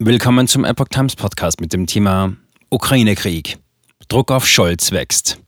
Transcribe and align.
Willkommen 0.00 0.46
zum 0.46 0.64
Epoch 0.64 0.86
Times 0.90 1.16
Podcast 1.16 1.60
mit 1.60 1.72
dem 1.72 1.88
Thema 1.88 2.36
Ukraine-Krieg. 2.70 3.58
Druck 4.06 4.30
auf 4.30 4.46
Scholz 4.46 4.92
wächst. 4.92 5.40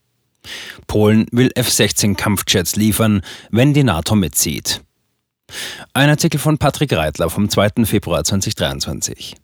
Polen 0.89 1.27
will 1.31 1.53
F-16 1.55 2.17
Kampfjets 2.17 2.75
liefern, 2.75 3.23
wenn 3.53 3.75
die 3.75 3.85
NATO 3.85 4.17
mitzieht. 4.17 4.81
Ein 5.95 6.09
Artikel 6.09 6.41
von 6.41 6.59
Patrick 6.59 6.93
Reitler 6.93 7.31
vom 7.31 7.49
2. 7.49 7.85
Februar 7.85 8.25
2023. 8.25 9.37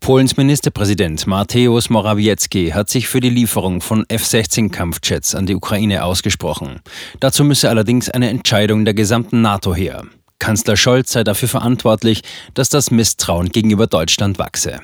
Polens 0.00 0.36
Ministerpräsident 0.36 1.28
Mateusz 1.28 1.88
Morawiecki 1.88 2.70
hat 2.70 2.90
sich 2.90 3.06
für 3.06 3.20
die 3.20 3.30
Lieferung 3.30 3.80
von 3.80 4.04
F-16 4.08 4.72
Kampfjets 4.72 5.36
an 5.36 5.46
die 5.46 5.54
Ukraine 5.54 6.02
ausgesprochen. 6.02 6.80
Dazu 7.20 7.44
müsse 7.44 7.70
allerdings 7.70 8.10
eine 8.10 8.28
Entscheidung 8.28 8.84
der 8.84 8.94
gesamten 8.94 9.40
NATO 9.40 9.72
her. 9.72 10.02
Kanzler 10.42 10.76
Scholz 10.76 11.12
sei 11.12 11.22
dafür 11.22 11.48
verantwortlich, 11.48 12.22
dass 12.54 12.68
das 12.68 12.90
Misstrauen 12.90 13.50
gegenüber 13.50 13.86
Deutschland 13.86 14.40
wachse. 14.40 14.80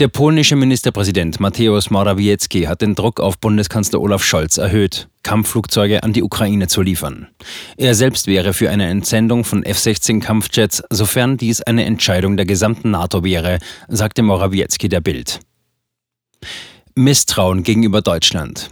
Der 0.00 0.08
polnische 0.08 0.56
Ministerpräsident 0.56 1.38
Mateusz 1.38 1.88
Morawiecki 1.88 2.62
hat 2.62 2.82
den 2.82 2.96
Druck 2.96 3.20
auf 3.20 3.38
Bundeskanzler 3.38 4.00
Olaf 4.00 4.24
Scholz 4.24 4.56
erhöht, 4.56 5.06
Kampfflugzeuge 5.22 6.02
an 6.02 6.12
die 6.12 6.24
Ukraine 6.24 6.66
zu 6.66 6.82
liefern. 6.82 7.28
Er 7.76 7.94
selbst 7.94 8.26
wäre 8.26 8.54
für 8.54 8.70
eine 8.70 8.88
Entsendung 8.88 9.44
von 9.44 9.62
F-16 9.62 10.20
Kampfjets, 10.20 10.82
sofern 10.90 11.36
dies 11.36 11.62
eine 11.62 11.84
Entscheidung 11.84 12.36
der 12.36 12.46
gesamten 12.46 12.90
NATO 12.90 13.22
wäre, 13.22 13.60
sagte 13.86 14.22
Morawiecki 14.22 14.88
der 14.88 15.00
Bild. 15.00 15.38
Misstrauen 16.96 17.62
gegenüber 17.62 18.02
Deutschland. 18.02 18.70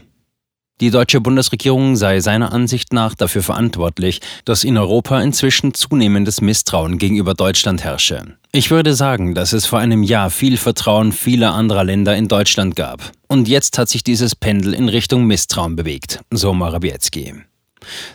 Die 0.81 0.91
deutsche 0.91 1.21
Bundesregierung 1.21 1.95
sei 1.95 2.21
seiner 2.21 2.55
Ansicht 2.55 2.95
nach 2.95 3.15
dafür 3.15 3.43
verantwortlich, 3.43 4.23
dass 4.47 4.65
in 4.65 4.79
Europa 4.79 5.21
inzwischen 5.21 5.75
zunehmendes 5.75 6.41
Misstrauen 6.41 6.97
gegenüber 6.97 7.35
Deutschland 7.35 7.85
herrsche. 7.85 8.39
Ich 8.53 8.71
würde 8.71 8.95
sagen, 8.95 9.35
dass 9.35 9.53
es 9.53 9.67
vor 9.67 9.79
einem 9.79 10.03
Jahr 10.03 10.31
viel 10.31 10.57
Vertrauen 10.57 11.13
vieler 11.13 11.53
anderer 11.53 11.85
Länder 11.85 12.17
in 12.17 12.29
Deutschland 12.29 12.77
gab. 12.77 13.13
Und 13.29 13.47
jetzt 13.47 13.77
hat 13.77 13.91
sich 13.91 14.05
dieses 14.05 14.35
Pendel 14.35 14.73
in 14.73 14.89
Richtung 14.89 15.27
Misstrauen 15.27 15.77
bewegt, 15.77 16.21
so 16.31 16.55
Morawiecki. 16.55 17.35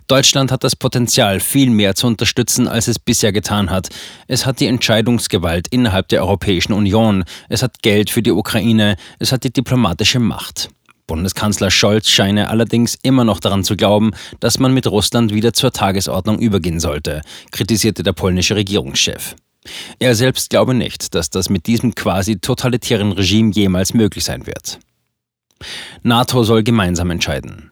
Deutschland 0.08 0.52
hat 0.52 0.64
das 0.64 0.76
Potenzial, 0.76 1.40
viel 1.40 1.70
mehr 1.70 1.94
zu 1.94 2.08
unterstützen, 2.08 2.68
als 2.68 2.88
es 2.88 2.98
bisher 2.98 3.32
getan 3.32 3.70
hat. 3.70 3.90
Es 4.28 4.48
hat 4.48 4.60
die 4.60 4.68
Entscheidungsgewalt 4.68 5.68
innerhalb 5.68 6.08
der 6.08 6.22
Europäischen 6.24 6.74
Union, 6.74 7.26
es 7.48 7.62
hat 7.62 7.84
Geld 7.84 8.10
für 8.10 8.24
die 8.24 8.32
Ukraine, 8.32 8.96
es 9.20 9.32
hat 9.32 9.44
die 9.44 9.54
diplomatische 9.54 10.20
Macht. 10.20 10.70
Bundeskanzler 11.08 11.70
Scholz 11.70 12.10
scheine 12.10 12.50
allerdings 12.50 12.98
immer 13.04 13.24
noch 13.24 13.40
daran 13.40 13.64
zu 13.64 13.76
glauben, 13.76 14.12
dass 14.40 14.60
man 14.60 14.74
mit 14.74 14.88
Russland 14.88 15.34
wieder 15.34 15.54
zur 15.54 15.72
Tagesordnung 15.72 16.40
übergehen 16.40 16.80
sollte, 16.80 17.22
kritisierte 17.52 18.04
der 18.04 18.14
polnische 18.14 18.56
Regierungschef. 18.56 19.36
Er 20.00 20.16
selbst 20.16 20.50
glaube 20.50 20.74
nicht, 20.74 21.16
dass 21.16 21.30
das 21.30 21.50
mit 21.50 21.68
diesem 21.68 21.96
quasi 21.96 22.40
totalitären 22.40 23.12
Regime 23.12 23.52
jemals 23.52 23.94
möglich 23.94 24.24
sein 24.24 24.46
wird. 24.48 24.80
NATO 26.04 26.44
soll 26.44 26.64
gemeinsam 26.64 27.12
entscheiden. 27.12 27.72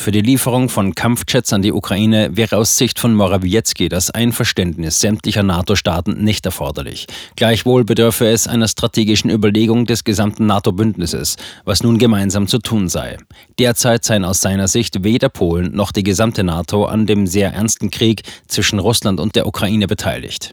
Für 0.00 0.12
die 0.12 0.22
Lieferung 0.22 0.70
von 0.70 0.94
Kampfjets 0.94 1.52
an 1.52 1.60
die 1.60 1.74
Ukraine 1.74 2.34
wäre 2.34 2.56
aus 2.56 2.78
Sicht 2.78 2.98
von 2.98 3.14
Morawiecki 3.14 3.90
das 3.90 4.10
Einverständnis 4.10 4.98
sämtlicher 4.98 5.42
NATO-Staaten 5.42 6.24
nicht 6.24 6.46
erforderlich. 6.46 7.06
Gleichwohl 7.36 7.84
bedürfe 7.84 8.26
es 8.26 8.48
einer 8.48 8.66
strategischen 8.66 9.28
Überlegung 9.28 9.84
des 9.84 10.02
gesamten 10.02 10.46
NATO-Bündnisses, 10.46 11.36
was 11.66 11.82
nun 11.82 11.98
gemeinsam 11.98 12.48
zu 12.48 12.60
tun 12.60 12.88
sei. 12.88 13.18
Derzeit 13.58 14.02
seien 14.02 14.24
aus 14.24 14.40
seiner 14.40 14.68
Sicht 14.68 15.04
weder 15.04 15.28
Polen 15.28 15.76
noch 15.76 15.92
die 15.92 16.02
gesamte 16.02 16.44
NATO 16.44 16.86
an 16.86 17.04
dem 17.04 17.26
sehr 17.26 17.52
ernsten 17.52 17.90
Krieg 17.90 18.22
zwischen 18.48 18.78
Russland 18.78 19.20
und 19.20 19.36
der 19.36 19.46
Ukraine 19.46 19.86
beteiligt. 19.86 20.52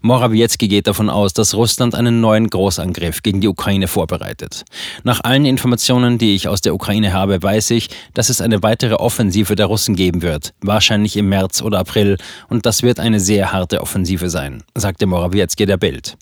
Morawiecki 0.00 0.68
geht 0.68 0.86
davon 0.86 1.10
aus, 1.10 1.32
dass 1.32 1.54
Russland 1.54 1.94
einen 1.94 2.20
neuen 2.20 2.48
Großangriff 2.48 3.22
gegen 3.22 3.40
die 3.40 3.48
Ukraine 3.48 3.88
vorbereitet. 3.88 4.64
Nach 5.04 5.20
allen 5.22 5.44
Informationen, 5.44 6.18
die 6.18 6.34
ich 6.34 6.48
aus 6.48 6.60
der 6.60 6.74
Ukraine 6.74 7.12
habe, 7.12 7.42
weiß 7.42 7.70
ich, 7.70 7.88
dass 8.14 8.28
es 8.28 8.40
eine 8.40 8.62
weitere 8.62 8.94
Offensive 8.94 9.56
der 9.56 9.66
Russen 9.66 9.96
geben 9.96 10.22
wird, 10.22 10.52
wahrscheinlich 10.60 11.16
im 11.16 11.28
März 11.28 11.62
oder 11.62 11.78
April, 11.78 12.16
und 12.48 12.66
das 12.66 12.82
wird 12.82 13.00
eine 13.00 13.20
sehr 13.20 13.52
harte 13.52 13.80
Offensive 13.80 14.30
sein, 14.30 14.62
sagte 14.74 15.06
Morawiecki 15.06 15.66
der 15.66 15.76
Bild. 15.76 16.16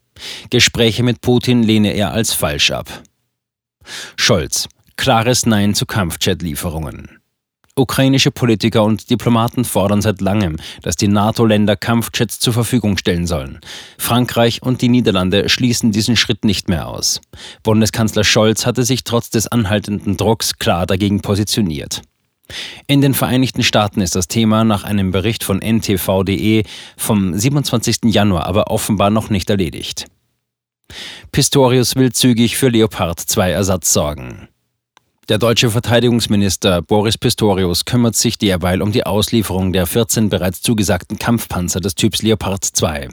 Gespräche 0.50 1.02
mit 1.02 1.20
Putin 1.20 1.62
lehne 1.62 1.92
er 1.92 2.12
als 2.12 2.32
falsch 2.32 2.70
ab. 2.70 3.02
Scholz. 4.16 4.68
Klares 4.96 5.46
Nein 5.46 5.74
zu 5.74 5.86
Kampfjet-Lieferungen. 5.86 7.17
Ukrainische 7.78 8.30
Politiker 8.30 8.84
und 8.84 9.10
Diplomaten 9.10 9.64
fordern 9.64 10.02
seit 10.02 10.20
langem, 10.20 10.56
dass 10.82 10.96
die 10.96 11.08
NATO-Länder 11.08 11.76
Kampfjets 11.76 12.40
zur 12.40 12.52
Verfügung 12.52 12.96
stellen 12.98 13.26
sollen. 13.26 13.60
Frankreich 13.98 14.62
und 14.62 14.82
die 14.82 14.88
Niederlande 14.88 15.48
schließen 15.48 15.92
diesen 15.92 16.16
Schritt 16.16 16.44
nicht 16.44 16.68
mehr 16.68 16.88
aus. 16.88 17.20
Bundeskanzler 17.62 18.24
Scholz 18.24 18.66
hatte 18.66 18.84
sich 18.84 19.04
trotz 19.04 19.30
des 19.30 19.48
anhaltenden 19.48 20.16
Drucks 20.16 20.58
klar 20.58 20.86
dagegen 20.86 21.20
positioniert. 21.20 22.02
In 22.86 23.00
den 23.00 23.14
Vereinigten 23.14 23.62
Staaten 23.62 24.00
ist 24.00 24.14
das 24.14 24.28
Thema 24.28 24.64
nach 24.64 24.84
einem 24.84 25.10
Bericht 25.10 25.44
von 25.44 25.60
ntv.de 25.60 26.64
vom 26.96 27.38
27. 27.38 27.98
Januar 28.04 28.46
aber 28.46 28.70
offenbar 28.70 29.10
noch 29.10 29.30
nicht 29.30 29.50
erledigt. 29.50 30.06
Pistorius 31.32 31.96
will 31.96 32.12
zügig 32.12 32.56
für 32.56 32.68
Leopard 32.68 33.20
2 33.20 33.50
Ersatz 33.50 33.92
sorgen. 33.92 34.48
Der 35.28 35.36
deutsche 35.36 35.68
Verteidigungsminister 35.68 36.80
Boris 36.80 37.18
Pistorius 37.18 37.84
kümmert 37.84 38.14
sich 38.14 38.38
derweil 38.38 38.80
um 38.80 38.92
die 38.92 39.04
Auslieferung 39.04 39.74
der 39.74 39.84
14 39.84 40.30
bereits 40.30 40.62
zugesagten 40.62 41.18
Kampfpanzer 41.18 41.80
des 41.80 41.94
Typs 41.94 42.22
Leopard 42.22 42.64
2. 42.64 43.10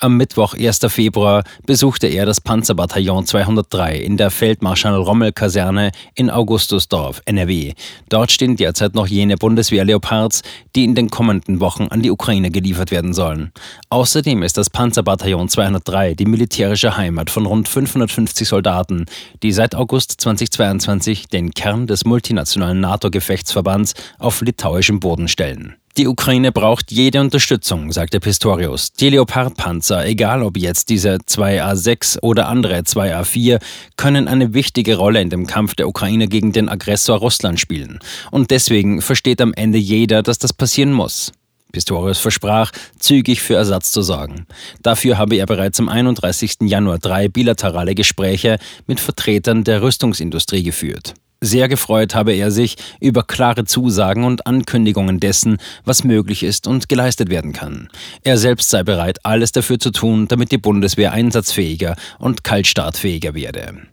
Am 0.00 0.16
Mittwoch, 0.16 0.54
1. 0.54 0.80
Februar, 0.88 1.44
besuchte 1.66 2.06
er 2.06 2.26
das 2.26 2.40
Panzerbataillon 2.40 3.26
203 3.26 3.96
in 3.98 4.16
der 4.16 4.30
Feldmarschall-Rommel-Kaserne 4.30 5.92
in 6.14 6.30
Augustusdorf, 6.30 7.20
NRW. 7.26 7.74
Dort 8.08 8.32
stehen 8.32 8.56
derzeit 8.56 8.94
noch 8.94 9.06
jene 9.06 9.36
Bundeswehr-Leopards, 9.36 10.42
die 10.74 10.84
in 10.84 10.94
den 10.94 11.10
kommenden 11.10 11.60
Wochen 11.60 11.88
an 11.90 12.02
die 12.02 12.10
Ukraine 12.10 12.50
geliefert 12.50 12.90
werden 12.90 13.12
sollen. 13.12 13.52
Außerdem 13.90 14.42
ist 14.42 14.56
das 14.56 14.70
Panzerbataillon 14.70 15.48
203 15.48 16.14
die 16.14 16.26
militärische 16.26 16.96
Heimat 16.96 17.30
von 17.30 17.46
rund 17.46 17.68
550 17.68 18.48
Soldaten, 18.48 19.06
die 19.42 19.52
seit 19.52 19.74
August 19.74 20.20
2022 20.20 21.28
den 21.28 21.52
Kern 21.52 21.86
des 21.86 22.04
multinationalen 22.04 22.80
NATO-Gefechtsverbands 22.80 23.94
auf 24.18 24.40
litauischem 24.40 25.00
Boden 25.00 25.28
stellen. 25.28 25.76
Die 25.96 26.06
Ukraine 26.06 26.52
braucht 26.52 26.92
jede 26.92 27.20
Unterstützung, 27.20 27.90
sagte 27.90 28.20
Pistorius. 28.20 28.92
Die 28.92 29.10
Leopardpanzer, 29.10 30.06
egal 30.06 30.44
ob 30.44 30.56
jetzt 30.56 30.88
diese 30.88 31.16
2A6 31.16 32.20
oder 32.22 32.48
andere 32.48 32.78
2A4, 32.78 33.60
können 33.96 34.28
eine 34.28 34.54
wichtige 34.54 34.96
Rolle 34.96 35.20
in 35.20 35.30
dem 35.30 35.48
Kampf 35.48 35.74
der 35.74 35.88
Ukraine 35.88 36.28
gegen 36.28 36.52
den 36.52 36.68
Aggressor 36.68 37.18
Russland 37.18 37.58
spielen. 37.58 37.98
Und 38.30 38.52
deswegen 38.52 39.02
versteht 39.02 39.40
am 39.40 39.52
Ende 39.52 39.78
jeder, 39.78 40.22
dass 40.22 40.38
das 40.38 40.52
passieren 40.52 40.92
muss. 40.92 41.32
Pistorius 41.72 42.18
versprach, 42.18 42.70
zügig 42.98 43.42
für 43.42 43.54
Ersatz 43.54 43.90
zu 43.90 44.02
sorgen. 44.02 44.46
Dafür 44.82 45.18
habe 45.18 45.36
er 45.36 45.46
bereits 45.46 45.80
am 45.80 45.88
31. 45.88 46.58
Januar 46.62 46.98
drei 46.98 47.28
bilaterale 47.28 47.96
Gespräche 47.96 48.58
mit 48.86 49.00
Vertretern 49.00 49.64
der 49.64 49.82
Rüstungsindustrie 49.82 50.62
geführt. 50.62 51.14
Sehr 51.42 51.68
gefreut 51.68 52.14
habe 52.14 52.34
er 52.34 52.50
sich 52.50 52.76
über 53.00 53.22
klare 53.22 53.64
Zusagen 53.64 54.24
und 54.24 54.46
Ankündigungen 54.46 55.20
dessen, 55.20 55.56
was 55.84 56.04
möglich 56.04 56.42
ist 56.42 56.66
und 56.66 56.90
geleistet 56.90 57.30
werden 57.30 57.54
kann. 57.54 57.88
Er 58.22 58.36
selbst 58.36 58.68
sei 58.68 58.82
bereit, 58.82 59.18
alles 59.24 59.50
dafür 59.52 59.78
zu 59.78 59.90
tun, 59.90 60.28
damit 60.28 60.52
die 60.52 60.58
Bundeswehr 60.58 61.12
einsatzfähiger 61.12 61.96
und 62.18 62.44
kaltstartfähiger 62.44 63.34
werde. 63.34 63.86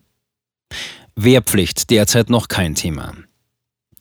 Wehrpflicht 1.16 1.90
derzeit 1.90 2.30
noch 2.30 2.50
kein 2.50 2.76
Thema. 2.76 3.14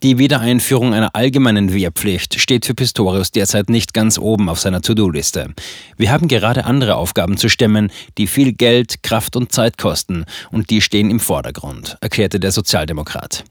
Die 0.03 0.19
Wiedereinführung 0.19 0.93
einer 0.93 1.15
allgemeinen 1.15 1.73
Wehrpflicht 1.73 2.39
steht 2.39 2.67
für 2.67 2.75
Pistorius 2.75 3.31
derzeit 3.31 3.71
nicht 3.71 3.95
ganz 3.95 4.19
oben 4.19 4.51
auf 4.51 4.61
seiner 4.61 4.83
To-Do-Liste. 4.83 5.55
Wir 5.97 6.11
haben 6.11 6.29
gerade 6.29 6.67
andere 6.67 6.97
Aufgaben 6.97 7.39
zu 7.39 7.49
stemmen, 7.49 7.91
die 8.19 8.27
viel 8.27 8.53
Geld, 8.53 9.03
Kraft 9.03 9.37
und 9.37 9.53
Zeit 9.53 9.79
kosten, 9.79 10.27
und 10.53 10.69
die 10.69 10.83
stehen 10.83 11.11
im 11.11 11.19
Vordergrund, 11.19 11.97
erklärte 12.03 12.39
der 12.39 12.53
Sozialdemokrat. 12.53 13.45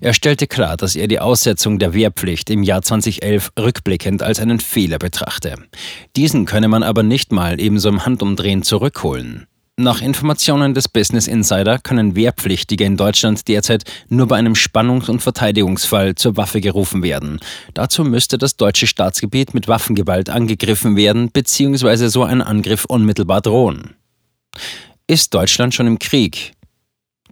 Er 0.00 0.14
stellte 0.14 0.46
klar, 0.46 0.76
dass 0.76 0.96
er 0.96 1.08
die 1.08 1.20
Aussetzung 1.20 1.78
der 1.78 1.92
Wehrpflicht 1.92 2.48
im 2.50 2.62
Jahr 2.62 2.82
2011 2.82 3.52
rückblickend 3.58 4.22
als 4.22 4.40
einen 4.40 4.60
Fehler 4.60 4.98
betrachte. 4.98 5.56
Diesen 6.16 6.46
könne 6.46 6.68
man 6.68 6.82
aber 6.82 7.02
nicht 7.02 7.32
mal 7.32 7.60
ebenso 7.60 7.88
im 7.90 8.04
Handumdrehen 8.04 8.62
zurückholen. 8.62 9.46
Nach 9.80 10.02
Informationen 10.02 10.74
des 10.74 10.88
Business 10.88 11.26
Insider 11.26 11.78
können 11.78 12.14
Wehrpflichtige 12.14 12.84
in 12.84 12.98
Deutschland 12.98 13.48
derzeit 13.48 13.84
nur 14.10 14.28
bei 14.28 14.36
einem 14.36 14.52
Spannungs- 14.52 15.08
und 15.08 15.22
Verteidigungsfall 15.22 16.16
zur 16.16 16.36
Waffe 16.36 16.60
gerufen 16.60 17.02
werden. 17.02 17.40
Dazu 17.72 18.04
müsste 18.04 18.36
das 18.36 18.58
deutsche 18.58 18.86
Staatsgebiet 18.86 19.54
mit 19.54 19.68
Waffengewalt 19.68 20.28
angegriffen 20.28 20.96
werden 20.96 21.30
bzw. 21.30 22.08
so 22.08 22.24
ein 22.24 22.42
Angriff 22.42 22.84
unmittelbar 22.84 23.40
drohen. 23.40 23.94
Ist 25.06 25.32
Deutschland 25.32 25.74
schon 25.74 25.86
im 25.86 25.98
Krieg? 25.98 26.52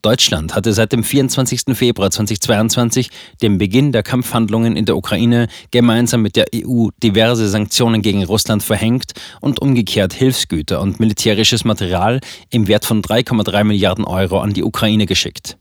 Deutschland 0.02 0.54
hatte 0.54 0.72
seit 0.72 0.92
dem 0.92 1.04
24. 1.04 1.76
Februar 1.76 2.10
2022, 2.10 3.10
dem 3.42 3.58
Beginn 3.58 3.92
der 3.92 4.02
Kampfhandlungen 4.02 4.76
in 4.76 4.84
der 4.84 4.96
Ukraine, 4.96 5.48
gemeinsam 5.70 6.22
mit 6.22 6.36
der 6.36 6.46
EU 6.54 6.88
diverse 7.02 7.48
Sanktionen 7.48 8.02
gegen 8.02 8.24
Russland 8.24 8.62
verhängt 8.62 9.12
und 9.40 9.60
umgekehrt 9.60 10.12
Hilfsgüter 10.12 10.80
und 10.80 11.00
militärisches 11.00 11.64
Material 11.64 12.20
im 12.50 12.68
Wert 12.68 12.84
von 12.84 13.02
3,3 13.02 13.64
Milliarden 13.64 14.04
Euro 14.04 14.40
an 14.40 14.52
die 14.52 14.64
Ukraine 14.64 15.06
geschickt. 15.06 15.56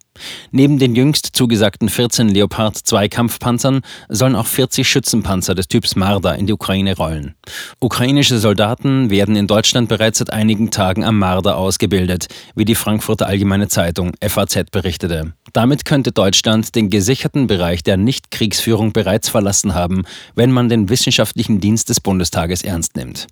Neben 0.52 0.80
den 0.80 0.96
jüngst 0.96 1.30
zugesagten 1.34 1.90
14 1.90 2.30
Leopard 2.30 2.78
2 2.78 3.10
Kampfpanzern 3.10 3.82
sollen 4.10 4.36
auch 4.36 4.46
40 4.46 4.88
Schützenpanzer 4.88 5.56
des 5.56 5.68
Typs 5.68 5.96
Marder 5.96 6.36
in 6.36 6.48
die 6.48 6.54
Ukraine 6.54 6.96
rollen. 6.96 7.36
Ukrainische 7.80 8.40
Soldaten 8.40 9.10
werden 9.10 9.36
in 9.36 9.48
Deutschland 9.48 9.90
bereits 9.90 10.20
seit 10.20 10.32
einigen 10.32 10.72
Tagen 10.72 11.04
am 11.04 11.20
Marder 11.20 11.58
ausgebildet, 11.58 12.28
wie 12.56 12.66
die 12.66 12.76
Frankfurter 12.76 13.28
Allgemeine 13.28 13.68
Zeitung 13.68 14.14
FAZ 14.22 14.72
berichtete. 14.72 15.34
Damit 15.54 15.86
könnte 15.86 16.12
Deutschland 16.12 16.76
den 16.76 16.90
gesicherten 16.90 17.48
Bereich 17.48 17.84
der 17.84 17.98
Nichtkriegsführung 17.98 18.94
bereits 18.94 19.30
verlassen 19.30 19.74
haben, 19.74 20.04
wenn 20.36 20.52
man 20.52 20.70
den 20.70 20.90
wissenschaftlichen 20.90 21.60
Dienst 21.60 21.90
des 21.90 22.00
Bundestages 22.00 22.64
ernst 22.64 22.96
nimmt. 22.96 23.28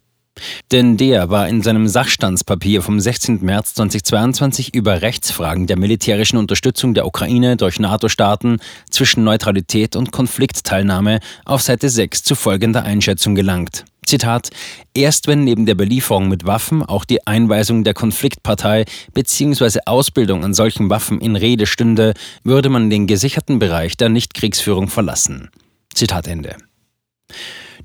Denn 0.72 0.98
der 0.98 1.30
war 1.30 1.48
in 1.48 1.62
seinem 1.62 1.88
Sachstandspapier 1.88 2.82
vom 2.82 3.00
16. 3.00 3.40
März 3.42 3.76
2022 3.76 4.74
über 4.74 5.02
Rechtsfragen 5.02 5.68
der 5.68 5.78
militärischen 5.78 6.38
Unterstützung 6.38 6.94
der 6.94 7.06
Ukraine 7.06 7.58
durch 7.58 7.80
NATO-Staaten 7.80 8.60
zwischen 8.90 9.24
Neutralität 9.24 9.96
und 9.96 10.12
Konfliktteilnahme 10.12 11.20
auf 11.46 11.62
Seite 11.62 11.90
6 11.90 12.24
zu 12.24 12.36
folgender 12.36 12.84
Einschätzung 12.84 13.36
gelangt. 13.36 13.86
Zitat, 14.06 14.50
erst 14.94 15.28
wenn 15.28 15.44
neben 15.44 15.66
der 15.66 15.76
Belieferung 15.76 16.28
mit 16.28 16.46
Waffen 16.46 16.84
auch 16.84 17.06
die 17.06 17.26
Einweisung 17.26 17.84
der 17.84 17.94
Konfliktpartei 17.94 18.86
bzw. 19.14 19.80
Ausbildung 19.86 20.44
an 20.44 20.54
solchen 20.54 20.90
Waffen 20.90 21.20
in 21.20 21.36
Rede 21.36 21.66
stünde, 21.66 22.14
würde 22.44 22.70
man 22.70 22.90
den 22.90 23.08
gesicherten 23.08 23.58
Bereich 23.58 23.98
der 23.98 24.10
Nichtkriegsführung 24.10 24.90
verlassen. 24.90 25.50
Zitat 25.94 26.28
Ende. 26.28 26.56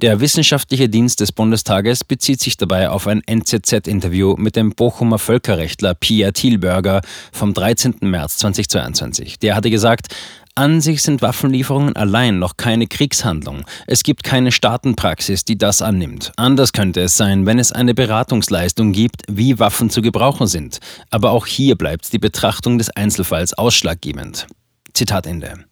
Der 0.01 0.19
wissenschaftliche 0.21 0.89
Dienst 0.89 1.21
des 1.21 1.31
Bundestages 1.31 2.05
bezieht 2.05 2.41
sich 2.41 2.57
dabei 2.57 2.89
auf 2.89 3.07
ein 3.07 3.23
NZZ-Interview 3.27 4.35
mit 4.39 4.57
dem 4.57 4.71
Bochumer 4.71 5.19
Völkerrechtler 5.19 5.93
Pierre 5.93 6.33
Thielberger 6.33 7.03
vom 7.33 7.53
13. 7.53 7.97
März 8.01 8.39
2022. 8.39 9.39
Der 9.41 9.55
hatte 9.55 9.69
gesagt, 9.69 10.07
an 10.55 10.81
sich 10.81 11.03
sind 11.03 11.21
Waffenlieferungen 11.21 11.97
allein 11.97 12.39
noch 12.39 12.57
keine 12.57 12.87
Kriegshandlung. 12.87 13.67
Es 13.87 14.03
gibt 14.03 14.23
keine 14.23 14.53
Staatenpraxis, 14.53 15.45
die 15.45 15.59
das 15.59 15.83
annimmt. 15.83 16.33
Anders 16.37 16.73
könnte 16.73 17.03
es 17.03 17.19
sein, 17.19 17.45
wenn 17.45 17.59
es 17.59 17.71
eine 17.71 17.93
Beratungsleistung 17.93 18.93
gibt, 18.93 19.25
wie 19.29 19.59
Waffen 19.59 19.91
zu 19.91 20.01
gebrauchen 20.01 20.47
sind. 20.47 20.79
Aber 21.11 21.33
auch 21.33 21.47
hier 21.47 21.77
bleibt 21.77 22.11
die 22.15 22.19
Betrachtung 22.19 22.79
des 22.79 22.89
Einzelfalls 22.89 23.53
ausschlaggebend. 23.53 24.47
Zitat 24.95 25.27
Ende. 25.27 25.67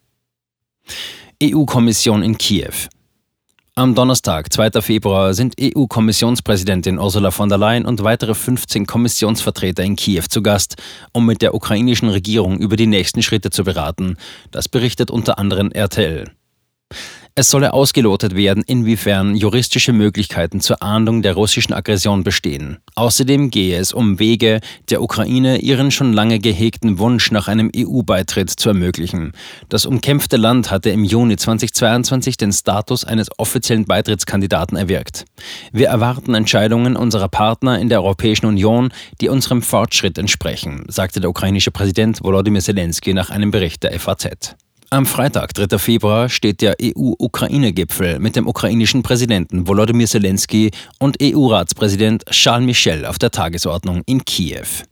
EU-Kommission 1.43 2.23
in 2.23 2.37
Kiew. 2.37 2.75
Am 3.79 3.95
Donnerstag, 3.95 4.53
2. 4.53 4.83
Februar, 4.83 5.35
sind 5.35 5.55
EU-Kommissionspräsidentin 5.61 6.99
Ursula 6.99 7.31
von 7.31 7.49
der 7.49 7.59
Leyen 7.59 7.87
und 7.87 8.03
weitere 8.03 8.35
15 8.35 8.87
Kommissionsvertreter 8.87 9.85
in 9.85 9.95
Kiew 9.95 10.25
zu 10.29 10.43
Gast, 10.43 10.83
um 11.13 11.25
mit 11.25 11.43
der 11.43 11.55
ukrainischen 11.55 12.09
Regierung 12.09 12.59
über 12.59 12.75
die 12.75 12.89
nächsten 12.89 13.23
Schritte 13.23 13.51
zu 13.51 13.63
beraten. 13.63 14.17
Das 14.51 14.69
berichtet 14.69 15.13
unter 15.13 15.39
anderem 15.39 15.71
RTL. 15.71 16.25
Es 17.39 17.51
solle 17.51 17.73
ausgelotet 17.73 18.35
werden, 18.35 18.65
inwiefern 18.67 19.37
juristische 19.37 19.93
Möglichkeiten 19.93 20.59
zur 20.61 20.83
Ahndung 20.83 21.23
der 21.23 21.35
russischen 21.35 21.73
Aggression 21.73 22.25
bestehen. 22.25 22.79
Außerdem 22.97 23.51
gehe 23.51 23.79
es 23.79 23.93
um 23.93 24.19
Wege, 24.19 24.59
der 24.91 25.01
Ukraine 25.01 25.59
ihren 25.59 25.93
schon 25.93 26.13
lange 26.13 26.41
gehegten 26.41 26.99
Wunsch 26.99 27.31
nach 27.31 27.47
einem 27.47 27.71
EU-Beitritt 27.77 28.51
zu 28.51 28.71
ermöglichen. 28.71 29.35
Das 29.69 29.87
umkämpfte 29.87 30.37
Land 30.37 30.73
hatte 30.73 30.91
im 30.91 31.05
Juni 31.05 31.37
2022 31.37 32.39
den 32.39 32.51
Status 32.51 33.05
eines 33.05 33.29
offiziellen 33.39 33.85
Beitrittskandidaten 33.85 34.77
erwirkt. 34.77 35.25
Wir 35.71 35.91
erwarten 35.91 36.35
Entscheidungen 36.35 36.97
unserer 36.97 37.29
Partner 37.29 37.79
in 37.79 37.89
der 37.89 38.03
Europäischen 38.03 38.47
Union, 38.47 38.93
die 39.21 39.29
unserem 39.29 39.63
Fortschritt 39.63 40.19
entsprechen, 40.19 40.87
sagte 40.89 41.21
der 41.21 41.31
ukrainische 41.31 41.71
Präsident 41.71 42.21
Volodymyr 42.21 42.63
Zelensky 42.63 43.15
nach 43.15 43.31
einem 43.31 43.53
Bericht 43.53 43.85
der 43.85 43.97
FAZ. 44.01 44.57
Am 44.91 45.05
Freitag, 45.05 45.53
3. 45.53 45.77
Februar, 45.77 46.31
steht 46.31 46.63
der 46.63 46.77
EU-Ukraine-Gipfel 46.83 48.19
mit 48.21 48.37
dem 48.37 48.47
ukrainischen 48.47 49.03
Präsidenten 49.03 49.69
Volodymyr 49.69 50.07
Zelensky 50.07 50.71
und 50.99 51.19
EU-Ratspräsident 51.23 52.25
Charles 52.31 52.65
Michel 52.65 53.05
auf 53.05 53.19
der 53.19 53.31
Tagesordnung 53.31 54.01
in 54.07 54.25
Kiew. 54.25 54.88